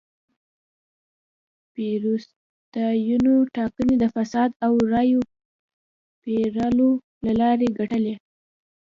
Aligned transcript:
پېرونیستانو 1.73 3.35
ټاکنې 3.55 3.95
د 3.99 4.03
فساد 4.15 4.49
او 4.65 4.73
رایو 4.93 5.21
پېرلو 6.21 6.89
له 7.25 7.31
لارې 7.39 7.67
ګټلې. 7.79 8.15